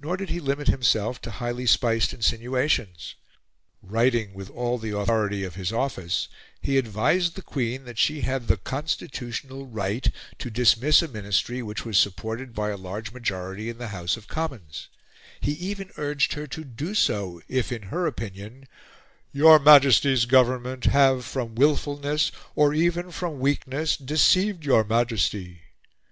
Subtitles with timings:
[0.00, 3.14] Nor did he limit himself to highly spiced insinuations.
[3.82, 6.26] Writing with all the authority of his office,
[6.60, 11.84] he advised the Queen that she had the constitutional right to dismiss a Ministry which
[11.84, 14.88] was supported by a large majority in the House of Commons,
[15.40, 18.66] he even urged her to do so, if, in her opinion,
[19.32, 25.60] "your Majesty's Government have from wilfulness, or even from weakness, deceived your Majesty."